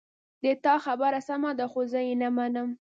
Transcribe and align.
د 0.43 0.45
تا 0.63 0.75
خبره 0.85 1.19
سمه 1.29 1.51
ده 1.59 1.65
خو 1.71 1.81
زه 1.91 1.99
یې 2.07 2.13
نه 2.21 2.29
منم 2.37 2.69